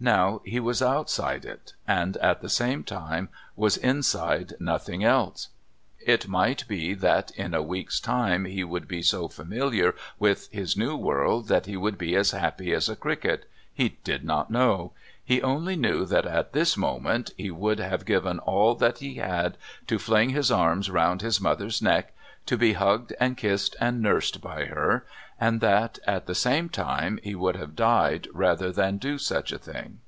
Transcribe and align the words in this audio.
Now 0.00 0.40
he 0.44 0.58
was 0.58 0.82
outside 0.82 1.44
it 1.44 1.74
and, 1.86 2.16
at 2.16 2.40
the 2.40 2.48
same 2.48 2.82
time, 2.82 3.28
was 3.54 3.76
inside 3.76 4.52
nothing 4.58 5.04
else. 5.04 5.50
It 6.04 6.26
might 6.26 6.66
be 6.66 6.92
that 6.94 7.30
in 7.36 7.54
a 7.54 7.62
week's 7.62 8.00
time 8.00 8.44
he 8.44 8.64
would 8.64 8.88
be 8.88 9.00
so 9.02 9.28
familiar 9.28 9.94
with 10.18 10.48
his 10.50 10.76
new 10.76 10.96
world 10.96 11.46
that 11.46 11.66
he 11.66 11.76
would 11.76 11.98
be 11.98 12.16
as 12.16 12.32
happy 12.32 12.72
as 12.74 12.88
a 12.88 12.96
cricket 12.96 13.48
he 13.72 13.90
did 14.02 14.24
not 14.24 14.50
know. 14.50 14.90
He 15.24 15.40
only 15.40 15.76
knew 15.76 16.04
that 16.06 16.26
at 16.26 16.52
this 16.52 16.76
moment 16.76 17.30
he 17.36 17.52
would 17.52 17.78
have 17.78 18.04
given 18.04 18.40
all 18.40 18.74
that 18.74 18.98
he 18.98 19.14
had 19.18 19.56
to 19.86 20.00
fling 20.00 20.30
his 20.30 20.50
arms 20.50 20.90
round 20.90 21.22
his 21.22 21.40
mother's 21.40 21.80
neck, 21.80 22.12
to 22.44 22.58
be 22.58 22.72
hugged 22.72 23.14
and 23.20 23.36
kissed 23.36 23.76
and 23.80 24.02
nursed 24.02 24.40
by 24.40 24.64
her, 24.64 25.06
and 25.40 25.60
that, 25.60 25.98
at 26.08 26.26
the 26.26 26.34
same 26.34 26.68
time, 26.68 27.20
he 27.22 27.36
would 27.36 27.54
have 27.54 27.76
died 27.76 28.26
rather 28.32 28.72
than 28.72 28.98
do 28.98 29.16
such 29.16 29.52
a 29.52 29.58
thing. 29.58 30.00